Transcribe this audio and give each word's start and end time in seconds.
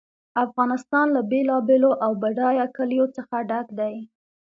افغانستان 0.45 1.05
له 1.15 1.21
بېلابېلو 1.31 1.91
او 2.05 2.11
بډایه 2.21 2.65
کلیو 2.77 3.05
څخه 3.17 3.35
ډک 3.49 3.67
دی. 3.79 3.95